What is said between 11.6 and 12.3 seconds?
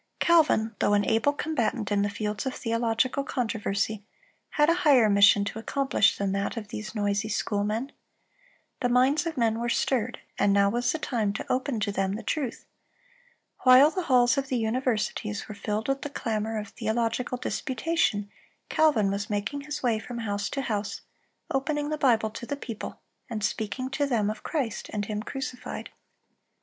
to them the